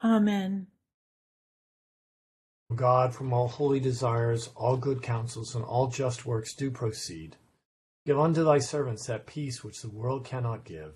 Amen. 0.04 0.66
God, 2.76 3.14
from 3.14 3.32
all 3.32 3.50
holy 3.50 3.80
desires, 3.80 4.50
all 4.56 4.78
good 4.78 5.04
counsels, 5.04 5.54
and 5.54 5.64
all 5.64 5.90
just 5.90 6.26
works 6.26 6.56
do 6.56 6.72
proceed. 6.72 7.36
Give 8.04 8.20
unto 8.20 8.44
thy 8.44 8.58
servants 8.58 9.06
that 9.06 9.28
peace 9.28 9.64
which 9.64 9.84
the 9.84 9.92
world 9.92 10.26
cannot 10.26 10.64
give 10.64 10.96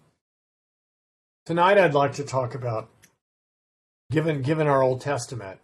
Tonight, 1.43 1.79
I'd 1.79 1.95
like 1.95 2.13
to 2.13 2.23
talk 2.23 2.53
about, 2.53 2.87
given 4.11 4.43
given 4.43 4.67
our 4.67 4.83
Old 4.83 5.01
Testament, 5.01 5.59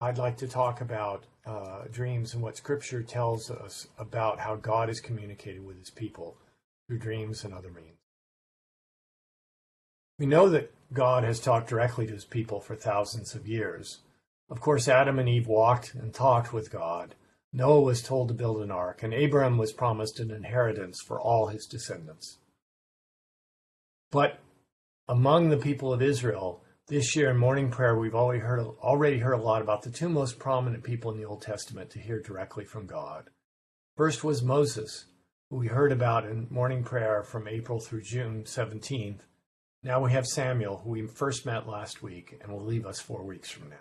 I'd 0.00 0.18
like 0.18 0.36
to 0.36 0.46
talk 0.46 0.80
about 0.80 1.24
uh, 1.44 1.86
dreams 1.90 2.32
and 2.32 2.40
what 2.40 2.56
Scripture 2.56 3.02
tells 3.02 3.50
us 3.50 3.88
about 3.98 4.38
how 4.38 4.54
God 4.54 4.88
is 4.88 5.00
communicated 5.00 5.66
with 5.66 5.80
His 5.80 5.90
people 5.90 6.36
through 6.86 7.00
dreams 7.00 7.42
and 7.42 7.52
other 7.52 7.70
means. 7.70 7.98
We 10.20 10.26
know 10.26 10.48
that 10.50 10.72
God 10.92 11.24
has 11.24 11.40
talked 11.40 11.68
directly 11.68 12.06
to 12.06 12.12
His 12.12 12.24
people 12.24 12.60
for 12.60 12.76
thousands 12.76 13.34
of 13.34 13.48
years. 13.48 13.98
Of 14.48 14.60
course, 14.60 14.86
Adam 14.86 15.18
and 15.18 15.28
Eve 15.28 15.48
walked 15.48 15.94
and 15.94 16.14
talked 16.14 16.52
with 16.52 16.70
God. 16.70 17.16
Noah 17.52 17.80
was 17.80 18.00
told 18.00 18.28
to 18.28 18.34
build 18.34 18.62
an 18.62 18.70
ark, 18.70 19.02
and 19.02 19.12
Abraham 19.12 19.58
was 19.58 19.72
promised 19.72 20.20
an 20.20 20.30
inheritance 20.30 21.00
for 21.00 21.20
all 21.20 21.48
his 21.48 21.66
descendants. 21.66 22.38
But 24.12 24.38
among 25.08 25.50
the 25.50 25.56
people 25.58 25.92
of 25.92 26.00
Israel, 26.00 26.64
this 26.88 27.14
year 27.14 27.30
in 27.30 27.36
morning 27.36 27.70
prayer, 27.70 27.98
we've 27.98 28.14
already 28.14 28.40
heard, 28.40 28.60
already 28.60 29.18
heard 29.18 29.32
a 29.32 29.42
lot 29.42 29.62
about 29.62 29.82
the 29.82 29.90
two 29.90 30.08
most 30.08 30.38
prominent 30.38 30.82
people 30.82 31.10
in 31.10 31.18
the 31.18 31.24
Old 31.24 31.42
Testament 31.42 31.90
to 31.90 31.98
hear 31.98 32.20
directly 32.20 32.64
from 32.64 32.86
God. 32.86 33.30
First 33.96 34.24
was 34.24 34.42
Moses, 34.42 35.06
who 35.50 35.56
we 35.56 35.68
heard 35.68 35.92
about 35.92 36.26
in 36.26 36.46
morning 36.50 36.84
prayer 36.84 37.22
from 37.22 37.48
April 37.48 37.80
through 37.80 38.02
June 38.02 38.44
17th. 38.44 39.20
Now 39.82 40.00
we 40.00 40.12
have 40.12 40.26
Samuel, 40.26 40.78
who 40.78 40.90
we 40.90 41.06
first 41.06 41.44
met 41.44 41.68
last 41.68 42.02
week 42.02 42.38
and 42.42 42.50
will 42.50 42.64
leave 42.64 42.86
us 42.86 43.00
four 43.00 43.24
weeks 43.24 43.50
from 43.50 43.70
now. 43.70 43.76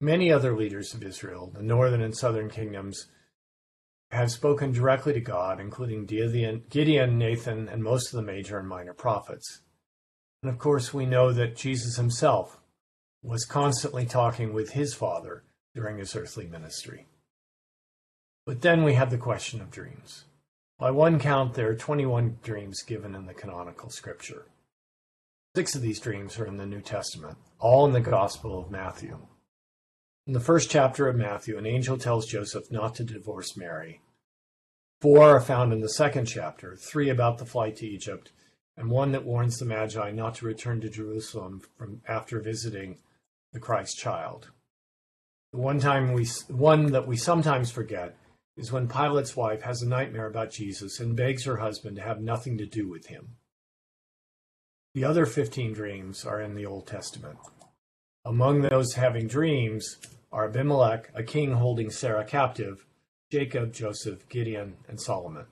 Many 0.00 0.32
other 0.32 0.56
leaders 0.56 0.92
of 0.92 1.04
Israel, 1.04 1.52
the 1.54 1.62
northern 1.62 2.02
and 2.02 2.16
southern 2.16 2.50
kingdoms, 2.50 3.06
have 4.10 4.32
spoken 4.32 4.72
directly 4.72 5.12
to 5.12 5.20
God, 5.20 5.60
including 5.60 6.04
Gideon, 6.04 7.18
Nathan, 7.18 7.68
and 7.68 7.82
most 7.82 8.12
of 8.12 8.16
the 8.16 8.26
major 8.26 8.58
and 8.58 8.68
minor 8.68 8.94
prophets. 8.94 9.60
And 10.42 10.50
of 10.50 10.58
course, 10.58 10.94
we 10.94 11.06
know 11.06 11.32
that 11.32 11.56
Jesus 11.56 11.96
himself 11.96 12.58
was 13.22 13.44
constantly 13.44 14.06
talking 14.06 14.54
with 14.54 14.70
his 14.70 14.94
father 14.94 15.44
during 15.74 15.98
his 15.98 16.16
earthly 16.16 16.46
ministry. 16.46 17.06
But 18.46 18.62
then 18.62 18.82
we 18.82 18.94
have 18.94 19.10
the 19.10 19.18
question 19.18 19.60
of 19.60 19.70
dreams. 19.70 20.24
By 20.78 20.90
one 20.90 21.18
count, 21.18 21.54
there 21.54 21.68
are 21.68 21.76
21 21.76 22.38
dreams 22.42 22.82
given 22.82 23.14
in 23.14 23.26
the 23.26 23.34
canonical 23.34 23.90
scripture. 23.90 24.46
Six 25.54 25.74
of 25.74 25.82
these 25.82 26.00
dreams 26.00 26.38
are 26.38 26.46
in 26.46 26.56
the 26.56 26.64
New 26.64 26.80
Testament, 26.80 27.36
all 27.58 27.84
in 27.84 27.92
the 27.92 28.00
Gospel 28.00 28.58
of 28.58 28.70
Matthew. 28.70 29.18
In 30.26 30.32
the 30.32 30.40
first 30.40 30.70
chapter 30.70 31.06
of 31.08 31.16
Matthew, 31.16 31.58
an 31.58 31.66
angel 31.66 31.98
tells 31.98 32.26
Joseph 32.26 32.70
not 32.70 32.94
to 32.94 33.04
divorce 33.04 33.56
Mary. 33.56 34.00
Four 35.00 35.36
are 35.36 35.40
found 35.40 35.72
in 35.72 35.80
the 35.80 35.88
second 35.88 36.26
chapter, 36.26 36.76
three 36.76 37.10
about 37.10 37.38
the 37.38 37.46
flight 37.46 37.76
to 37.76 37.86
Egypt, 37.86 38.32
and 38.80 38.90
one 38.90 39.12
that 39.12 39.26
warns 39.26 39.58
the 39.58 39.66
Magi 39.66 40.10
not 40.10 40.36
to 40.36 40.46
return 40.46 40.80
to 40.80 40.88
Jerusalem 40.88 41.60
from 41.76 42.00
after 42.08 42.40
visiting 42.40 42.96
the 43.52 43.60
Christ 43.60 43.98
child. 43.98 44.48
The 45.52 45.58
one 45.58 45.80
time 45.80 46.14
we 46.14 46.26
one 46.48 46.86
that 46.92 47.06
we 47.06 47.18
sometimes 47.18 47.70
forget 47.70 48.16
is 48.56 48.72
when 48.72 48.88
Pilate's 48.88 49.36
wife 49.36 49.62
has 49.62 49.82
a 49.82 49.88
nightmare 49.88 50.26
about 50.26 50.50
Jesus 50.50 50.98
and 50.98 51.14
begs 51.14 51.44
her 51.44 51.58
husband 51.58 51.96
to 51.96 52.02
have 52.02 52.22
nothing 52.22 52.56
to 52.56 52.64
do 52.64 52.88
with 52.88 53.08
him. 53.08 53.36
The 54.94 55.04
other 55.04 55.26
15 55.26 55.74
dreams 55.74 56.24
are 56.24 56.40
in 56.40 56.54
the 56.54 56.64
Old 56.66 56.86
Testament. 56.86 57.38
Among 58.24 58.62
those 58.62 58.94
having 58.94 59.26
dreams 59.26 59.98
are 60.32 60.48
Abimelech, 60.48 61.10
a 61.14 61.22
king 61.22 61.52
holding 61.52 61.90
Sarah 61.90 62.24
captive, 62.24 62.86
Jacob, 63.30 63.74
Joseph, 63.74 64.26
Gideon, 64.30 64.76
and 64.88 64.98
Solomon. 64.98 65.46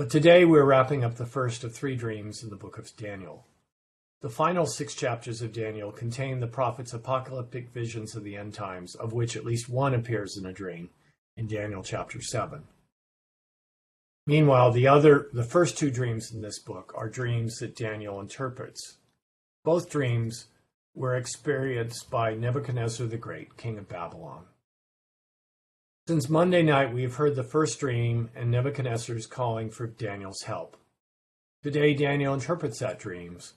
But 0.00 0.08
today 0.08 0.46
we're 0.46 0.64
wrapping 0.64 1.04
up 1.04 1.16
the 1.16 1.26
first 1.26 1.62
of 1.62 1.74
three 1.74 1.94
dreams 1.94 2.42
in 2.42 2.48
the 2.48 2.56
book 2.56 2.78
of 2.78 2.96
Daniel. 2.96 3.44
The 4.22 4.30
final 4.30 4.64
six 4.64 4.94
chapters 4.94 5.42
of 5.42 5.52
Daniel 5.52 5.92
contain 5.92 6.40
the 6.40 6.46
prophet's 6.46 6.94
apocalyptic 6.94 7.68
visions 7.68 8.16
of 8.16 8.24
the 8.24 8.34
end 8.34 8.54
times, 8.54 8.94
of 8.94 9.12
which 9.12 9.36
at 9.36 9.44
least 9.44 9.68
one 9.68 9.92
appears 9.92 10.38
in 10.38 10.46
a 10.46 10.54
dream 10.54 10.88
in 11.36 11.48
Daniel 11.48 11.82
chapter 11.82 12.22
7. 12.22 12.62
Meanwhile, 14.26 14.72
the 14.72 14.88
other 14.88 15.28
the 15.34 15.44
first 15.44 15.76
two 15.76 15.90
dreams 15.90 16.32
in 16.32 16.40
this 16.40 16.60
book 16.60 16.94
are 16.96 17.10
dreams 17.10 17.58
that 17.58 17.76
Daniel 17.76 18.20
interprets. 18.20 18.96
Both 19.64 19.90
dreams 19.90 20.46
were 20.94 21.14
experienced 21.14 22.10
by 22.10 22.32
Nebuchadnezzar 22.32 23.06
the 23.06 23.18
Great, 23.18 23.58
king 23.58 23.76
of 23.76 23.86
Babylon. 23.86 24.46
Since 26.08 26.28
Monday 26.28 26.62
night, 26.62 26.92
we 26.92 27.02
have 27.02 27.16
heard 27.16 27.36
the 27.36 27.44
first 27.44 27.78
dream 27.78 28.30
and 28.34 28.50
Nebuchadnezzar's 28.50 29.26
calling 29.26 29.70
for 29.70 29.86
Daniel's 29.86 30.42
help. 30.42 30.76
Today, 31.62 31.94
Daniel 31.94 32.34
interprets 32.34 32.78
that 32.80 32.98
dreams, 32.98 33.52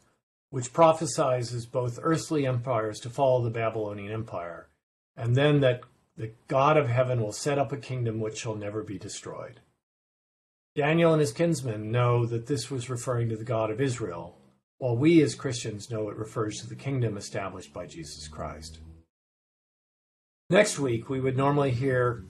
which 0.49 0.73
prophesies 0.73 1.65
both 1.65 1.99
earthly 2.01 2.45
empires 2.45 2.99
to 2.99 3.09
follow 3.09 3.41
the 3.41 3.49
Babylonian 3.49 4.11
Empire, 4.11 4.67
and 5.15 5.35
then 5.35 5.61
that 5.61 5.81
the 6.15 6.31
God 6.47 6.77
of 6.77 6.89
heaven 6.89 7.21
will 7.21 7.31
set 7.31 7.57
up 7.57 7.71
a 7.71 7.77
kingdom 7.77 8.19
which 8.19 8.37
shall 8.37 8.55
never 8.55 8.83
be 8.83 8.99
destroyed. 8.99 9.61
Daniel 10.75 11.13
and 11.13 11.21
his 11.21 11.31
kinsmen 11.31 11.91
know 11.91 12.25
that 12.25 12.45
this 12.45 12.69
was 12.69 12.89
referring 12.89 13.29
to 13.29 13.35
the 13.35 13.43
God 13.43 13.71
of 13.71 13.81
Israel, 13.81 14.37
while 14.77 14.97
we 14.97 15.21
as 15.21 15.33
Christians 15.33 15.89
know 15.89 16.09
it 16.09 16.17
refers 16.17 16.59
to 16.59 16.67
the 16.67 16.75
kingdom 16.75 17.17
established 17.17 17.73
by 17.73 17.87
Jesus 17.87 18.27
Christ. 18.27 18.79
Next 20.49 20.77
week, 20.77 21.09
we 21.09 21.19
would 21.19 21.37
normally 21.37 21.71
hear 21.71 22.25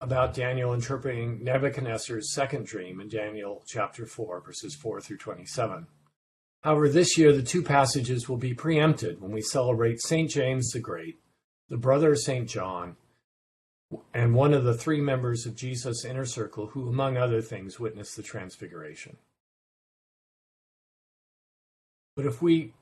about 0.00 0.34
Daniel 0.34 0.74
interpreting 0.74 1.42
Nebuchadnezzar's 1.42 2.32
second 2.32 2.66
dream 2.66 3.00
in 3.00 3.08
Daniel 3.08 3.62
chapter 3.66 4.06
4, 4.06 4.42
verses 4.42 4.74
4 4.74 5.00
through 5.00 5.16
27. 5.16 5.86
However, 6.62 6.88
this 6.88 7.16
year 7.16 7.32
the 7.32 7.42
two 7.42 7.62
passages 7.62 8.28
will 8.28 8.36
be 8.36 8.52
preempted 8.52 9.20
when 9.20 9.32
we 9.32 9.40
celebrate 9.40 10.00
St. 10.00 10.30
James 10.30 10.70
the 10.70 10.80
Great, 10.80 11.18
the 11.68 11.76
brother 11.76 12.12
of 12.12 12.18
St. 12.18 12.48
John, 12.48 12.96
and 14.12 14.34
one 14.34 14.52
of 14.52 14.64
the 14.64 14.74
three 14.74 15.00
members 15.00 15.46
of 15.46 15.54
Jesus' 15.54 16.04
inner 16.04 16.26
circle 16.26 16.66
who, 16.66 16.88
among 16.88 17.16
other 17.16 17.40
things, 17.40 17.78
witnessed 17.78 18.16
the 18.16 18.22
Transfiguration. 18.22 19.16
But 22.16 22.26
if 22.26 22.42
we 22.42 22.72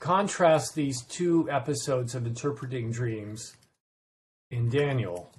contrast 0.00 0.74
these 0.74 1.02
two 1.02 1.50
episodes 1.50 2.14
of 2.14 2.26
interpreting 2.26 2.90
dreams 2.90 3.56
in 4.50 4.68
Daniel, 4.68 5.30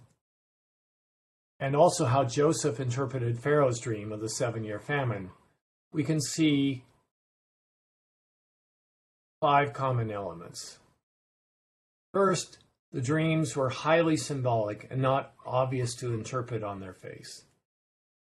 and 1.59 1.75
also 1.75 2.05
how 2.05 2.23
Joseph 2.23 2.79
interpreted 2.79 3.39
Pharaoh's 3.39 3.79
dream 3.79 4.11
of 4.11 4.21
the 4.21 4.29
seven 4.29 4.63
year 4.63 4.79
famine, 4.79 5.31
we 5.91 6.03
can 6.03 6.21
see 6.21 6.83
five 9.41 9.73
common 9.73 10.11
elements. 10.11 10.79
First, 12.13 12.59
the 12.91 13.01
dreams 13.01 13.55
were 13.55 13.69
highly 13.69 14.17
symbolic 14.17 14.87
and 14.89 15.01
not 15.01 15.33
obvious 15.45 15.95
to 15.95 16.13
interpret 16.13 16.63
on 16.63 16.79
their 16.79 16.93
face. 16.93 17.43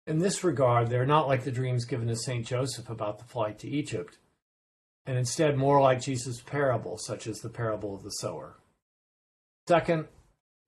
In 0.06 0.18
this 0.18 0.44
regard, 0.44 0.88
they're 0.88 1.06
not 1.06 1.28
like 1.28 1.44
the 1.44 1.52
dreams 1.52 1.84
given 1.84 2.08
to 2.08 2.16
St. 2.16 2.46
Joseph 2.46 2.90
about 2.90 3.18
the 3.18 3.24
flight 3.24 3.58
to 3.60 3.68
Egypt, 3.68 4.18
and 5.06 5.16
instead 5.16 5.56
more 5.56 5.80
like 5.80 6.00
Jesus' 6.00 6.40
parable, 6.40 6.98
such 6.98 7.26
as 7.26 7.38
the 7.38 7.48
parable 7.48 7.94
of 7.94 8.02
the 8.02 8.10
sower. 8.10 8.56
Second, 9.68 10.08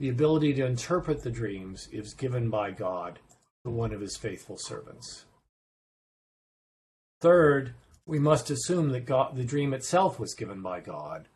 the 0.02 0.08
ability 0.08 0.52
to 0.52 0.66
interpret 0.66 1.22
the 1.22 1.30
dreams 1.30 1.88
is 1.92 2.12
given 2.12 2.50
by 2.50 2.72
God 2.72 3.20
to 3.62 3.70
one 3.70 3.92
of 3.92 4.00
his 4.00 4.16
faithful 4.16 4.56
servants. 4.58 5.26
Third, 7.20 7.74
we 8.04 8.18
must 8.18 8.50
assume 8.50 8.88
that 8.88 9.06
God, 9.06 9.36
the 9.36 9.44
dream 9.44 9.72
itself 9.72 10.18
was 10.18 10.34
given 10.34 10.60
by 10.60 10.80
God, 10.80 11.28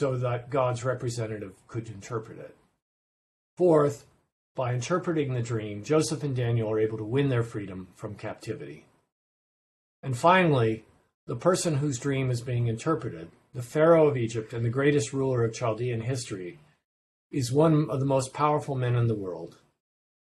so 0.00 0.16
that 0.16 0.48
God's 0.48 0.82
representative 0.82 1.52
could 1.66 1.90
interpret 1.90 2.38
it. 2.38 2.56
Fourth, 3.58 4.06
by 4.56 4.72
interpreting 4.72 5.34
the 5.34 5.42
dream, 5.42 5.84
Joseph 5.84 6.22
and 6.22 6.34
Daniel 6.34 6.70
are 6.70 6.80
able 6.80 6.96
to 6.96 7.04
win 7.04 7.28
their 7.28 7.42
freedom 7.42 7.88
from 7.96 8.14
captivity. 8.14 8.86
And 10.02 10.16
finally, 10.16 10.86
the 11.26 11.36
person 11.36 11.76
whose 11.76 11.98
dream 11.98 12.30
is 12.30 12.40
being 12.40 12.66
interpreted, 12.66 13.28
the 13.52 13.60
Pharaoh 13.60 14.08
of 14.08 14.16
Egypt 14.16 14.54
and 14.54 14.64
the 14.64 14.70
greatest 14.70 15.12
ruler 15.12 15.44
of 15.44 15.52
Chaldean 15.52 16.00
history, 16.00 16.60
is 17.30 17.52
one 17.52 17.88
of 17.90 18.00
the 18.00 18.06
most 18.06 18.32
powerful 18.32 18.74
men 18.74 18.96
in 18.96 19.06
the 19.06 19.14
world, 19.14 19.58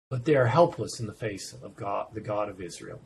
but 0.09 0.25
they 0.25 0.35
are 0.35 0.47
helpless 0.47 0.99
in 0.99 1.07
the 1.07 1.13
face 1.13 1.55
of 1.63 1.77
God, 1.77 2.09
the 2.15 2.21
God 2.21 2.49
of 2.49 2.61
Israel. 2.61 3.01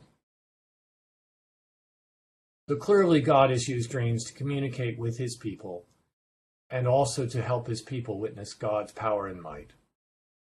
So 2.69 2.75
clearly, 2.77 3.19
God 3.19 3.49
has 3.49 3.67
used 3.67 3.91
dreams 3.91 4.23
to 4.25 4.33
communicate 4.33 4.97
with 4.97 5.17
his 5.17 5.35
people 5.35 5.85
and 6.69 6.87
also 6.87 7.25
to 7.27 7.41
help 7.41 7.67
his 7.67 7.81
people 7.81 8.17
witness 8.17 8.53
God's 8.53 8.93
power 8.93 9.27
and 9.27 9.41
might. 9.41 9.73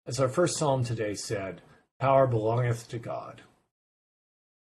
As 0.07 0.19
our 0.19 0.29
first 0.29 0.57
psalm 0.57 0.85
today 0.85 1.13
said, 1.13 1.61
power 1.99 2.25
belongeth 2.25 2.87
to 2.89 2.99
God. 2.99 3.41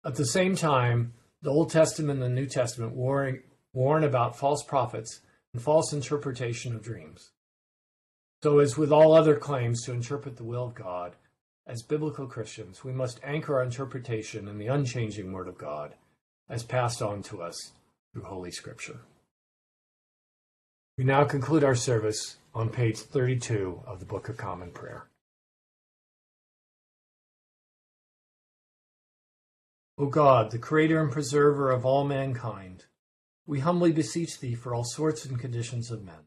At 0.05 0.15
the 0.15 0.25
same 0.25 0.55
time, 0.55 1.13
the 1.41 1.49
Old 1.51 1.71
Testament 1.71 2.21
and 2.21 2.31
the 2.31 2.41
New 2.41 2.47
Testament 2.47 2.93
warn, 2.93 3.43
warn 3.73 4.03
about 4.03 4.37
false 4.37 4.63
prophets 4.63 5.19
and 5.53 5.61
false 5.61 5.91
interpretation 5.91 6.73
of 6.73 6.83
dreams. 6.83 7.31
So, 8.43 8.59
as 8.59 8.77
with 8.77 8.91
all 8.91 9.13
other 9.13 9.35
claims 9.35 9.83
to 9.83 9.91
interpret 9.91 10.37
the 10.37 10.43
will 10.43 10.65
of 10.65 10.75
God, 10.75 11.15
as 11.67 11.83
biblical 11.83 12.25
Christians, 12.25 12.83
we 12.83 12.91
must 12.91 13.19
anchor 13.23 13.55
our 13.55 13.63
interpretation 13.63 14.47
in 14.47 14.57
the 14.57 14.67
unchanging 14.67 15.31
Word 15.31 15.47
of 15.47 15.59
God 15.59 15.93
as 16.49 16.63
passed 16.63 17.01
on 17.01 17.21
to 17.23 17.41
us 17.41 17.71
through 18.11 18.23
Holy 18.23 18.51
Scripture. 18.51 19.01
We 20.97 21.03
now 21.03 21.23
conclude 21.23 21.63
our 21.63 21.75
service 21.75 22.37
on 22.53 22.69
page 22.69 22.97
32 22.97 23.83
of 23.85 23.99
the 23.99 24.05
Book 24.05 24.27
of 24.27 24.37
Common 24.37 24.71
Prayer. 24.71 25.07
O 29.97 30.07
God, 30.07 30.49
the 30.49 30.57
creator 30.57 30.99
and 30.99 31.11
preserver 31.11 31.69
of 31.69 31.85
all 31.85 32.03
mankind, 32.03 32.85
we 33.45 33.59
humbly 33.59 33.91
beseech 33.91 34.39
thee 34.39 34.55
for 34.55 34.73
all 34.73 34.83
sorts 34.83 35.25
and 35.25 35.39
conditions 35.39 35.91
of 35.91 36.03
men, 36.03 36.25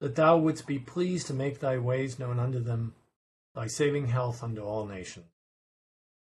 that 0.00 0.14
thou 0.14 0.36
wouldst 0.36 0.66
be 0.66 0.78
pleased 0.78 1.26
to 1.26 1.34
make 1.34 1.60
thy 1.60 1.78
ways 1.78 2.18
known 2.18 2.38
unto 2.38 2.60
them, 2.60 2.94
thy 3.54 3.66
saving 3.66 4.06
health 4.06 4.42
unto 4.42 4.62
all 4.62 4.86
nations. 4.86 5.26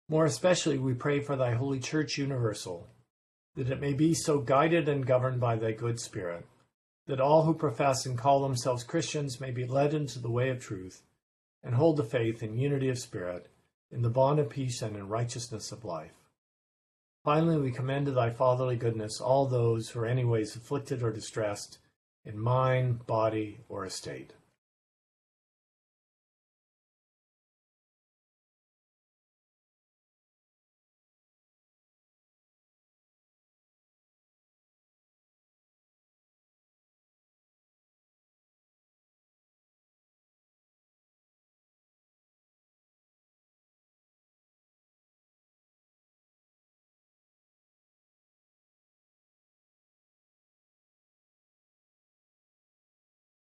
More 0.09 0.25
especially 0.25 0.79
we 0.79 0.95
pray 0.95 1.21
for 1.21 1.37
thy 1.37 1.53
holy 1.53 1.79
church 1.79 2.19
universal, 2.19 2.89
that 3.55 3.71
it 3.71 3.81
may 3.81 3.93
be 3.93 4.15
so 4.15 4.39
guided 4.39 4.89
and 4.89 5.07
governed 5.07 5.41
by 5.41 5.57
thy 5.57 5.73
good 5.73 6.01
spirit, 6.01 6.47
that 7.07 7.21
all 7.21 7.45
who 7.45 7.55
profess 7.55 8.07
and 8.07 8.17
call 8.17 8.43
themselves 8.43 8.83
Christians 8.83 9.41
may 9.41 9.51
be 9.51 9.67
led 9.67 9.95
into 9.95 10.19
the 10.19 10.31
way 10.31 10.49
of 10.49 10.59
truth, 10.59 11.03
and 11.63 11.75
hold 11.75 11.97
the 11.97 12.05
faith 12.05 12.43
in 12.43 12.57
unity 12.57 12.89
of 12.89 12.99
spirit, 12.99 13.49
in 13.91 14.03
the 14.03 14.09
bond 14.09 14.39
of 14.39 14.49
peace 14.49 14.81
and 14.83 14.97
in 14.97 15.09
righteousness 15.09 15.71
of 15.71 15.85
life. 15.85 16.15
Finally, 17.23 17.59
we 17.59 17.71
commend 17.71 18.07
to 18.07 18.13
thy 18.13 18.31
fatherly 18.31 18.77
goodness 18.77 19.21
all 19.21 19.47
those 19.47 19.91
who 19.91 20.01
are 20.01 20.07
anyways 20.07 20.57
afflicted 20.57 21.03
or 21.03 21.13
distressed 21.13 21.79
in 22.25 22.39
mind, 22.39 23.07
body, 23.07 23.61
or 23.69 23.85
estate. 23.85 24.33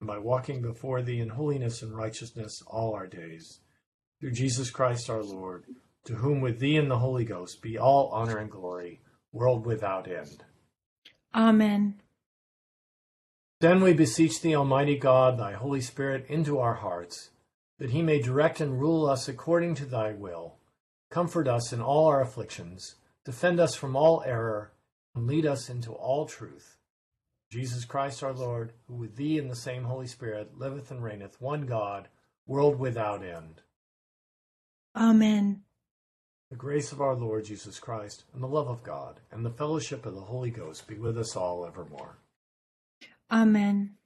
by 0.00 0.18
walking 0.18 0.60
before 0.60 1.02
thee 1.02 1.20
in 1.20 1.30
holiness 1.30 1.82
and 1.82 1.96
righteousness 1.96 2.62
all 2.66 2.94
our 2.94 3.06
days. 3.06 3.60
Through 4.20 4.32
Jesus 4.32 4.70
Christ 4.70 5.10
our 5.10 5.22
Lord, 5.22 5.64
to 6.04 6.14
whom 6.16 6.40
with 6.40 6.58
thee 6.58 6.76
and 6.76 6.90
the 6.90 6.98
Holy 6.98 7.24
Ghost 7.24 7.62
be 7.62 7.78
all 7.78 8.08
honor 8.08 8.38
and 8.38 8.50
glory, 8.50 9.00
world 9.32 9.66
without 9.66 10.08
end. 10.08 10.44
Amen. 11.34 12.00
Then 13.60 13.80
we 13.82 13.94
beseech 13.94 14.40
thee, 14.40 14.54
Almighty 14.54 14.96
God, 14.98 15.38
thy 15.38 15.52
Holy 15.52 15.80
Spirit, 15.80 16.26
into 16.28 16.58
our 16.58 16.74
hearts, 16.74 17.30
that 17.78 17.90
he 17.90 18.02
may 18.02 18.20
direct 18.20 18.60
and 18.60 18.80
rule 18.80 19.08
us 19.08 19.28
according 19.28 19.74
to 19.76 19.86
thy 19.86 20.12
will, 20.12 20.56
comfort 21.10 21.48
us 21.48 21.72
in 21.72 21.80
all 21.80 22.06
our 22.06 22.20
afflictions, 22.20 22.96
defend 23.24 23.58
us 23.58 23.74
from 23.74 23.96
all 23.96 24.22
error, 24.26 24.72
and 25.14 25.26
lead 25.26 25.46
us 25.46 25.70
into 25.70 25.92
all 25.92 26.26
truth. 26.26 26.75
Jesus 27.50 27.84
Christ 27.84 28.22
our 28.22 28.32
Lord, 28.32 28.72
who 28.86 28.94
with 28.94 29.16
thee 29.16 29.38
and 29.38 29.50
the 29.50 29.56
same 29.56 29.84
Holy 29.84 30.06
Spirit 30.06 30.58
liveth 30.58 30.90
and 30.90 31.02
reigneth, 31.02 31.40
one 31.40 31.66
God, 31.66 32.08
world 32.46 32.78
without 32.78 33.24
end. 33.24 33.62
Amen. 34.96 35.62
The 36.50 36.56
grace 36.56 36.92
of 36.92 37.00
our 37.00 37.14
Lord 37.14 37.44
Jesus 37.44 37.78
Christ, 37.78 38.24
and 38.32 38.42
the 38.42 38.48
love 38.48 38.68
of 38.68 38.82
God, 38.82 39.20
and 39.30 39.44
the 39.44 39.50
fellowship 39.50 40.06
of 40.06 40.14
the 40.14 40.20
Holy 40.20 40.50
Ghost 40.50 40.86
be 40.86 40.96
with 40.96 41.18
us 41.18 41.36
all 41.36 41.66
evermore. 41.66 42.18
Amen. 43.30 43.96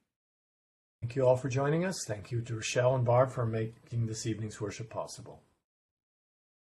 Thank 1.01 1.15
you 1.15 1.25
all 1.25 1.37
for 1.37 1.49
joining 1.49 1.85
us. 1.85 2.03
Thank 2.05 2.31
you 2.31 2.41
to 2.41 2.55
Rochelle 2.55 2.95
and 2.95 3.05
Barb 3.05 3.31
for 3.31 3.45
making 3.45 4.05
this 4.05 4.25
evening's 4.25 4.61
worship 4.61 4.89
possible. 4.89 5.41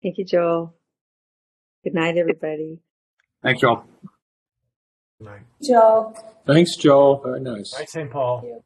Thank 0.02 0.17
you, 0.17 0.26
Joel. 0.26 0.73
Good 1.84 1.93
night, 1.93 2.17
everybody. 2.17 2.80
Thanks, 3.41 3.62
Joel. 3.62 3.86
Good 5.24 5.30
night. 5.30 5.42
Joe. 5.62 6.14
Thanks, 6.46 6.76
Joel. 6.76 7.22
Very 7.24 7.40
nice. 7.40 7.74
Night, 7.80 7.90
St. 7.90 8.12
Paul. 8.12 8.62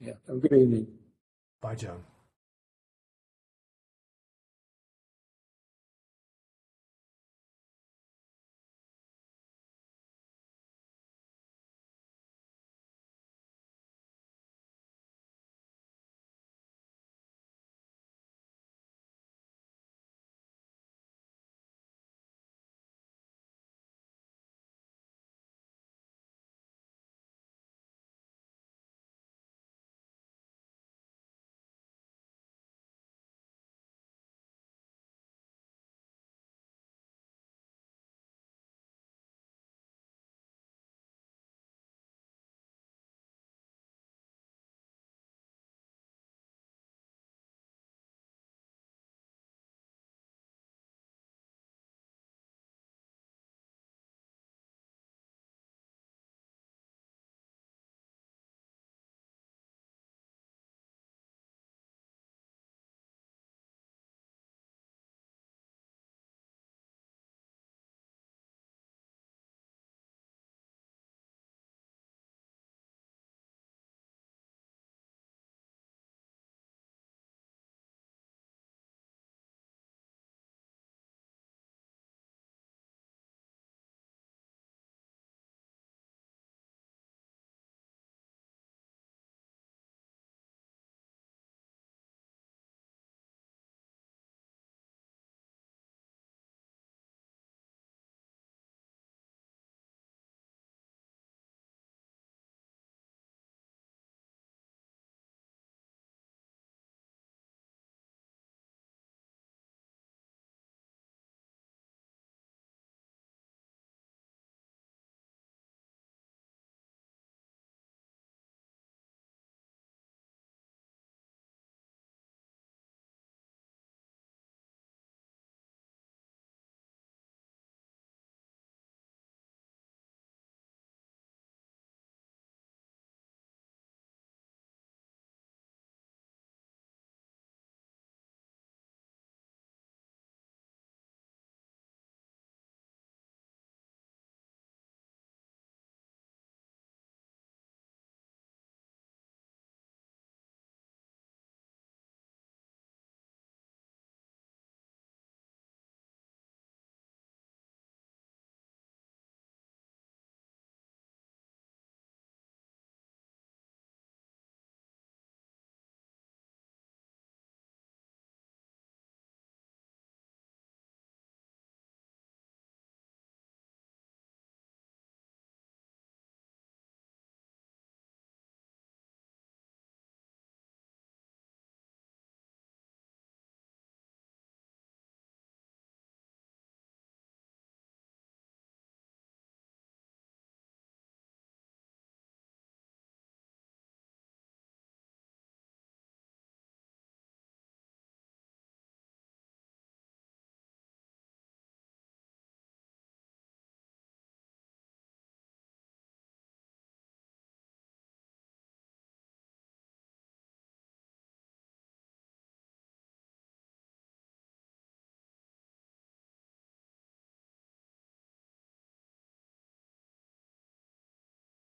Yeah. 0.00 0.14
Have 0.26 0.36
a 0.36 0.38
good 0.38 0.52
evening. 0.54 0.86
Bye, 1.60 1.74
Joan. 1.74 2.02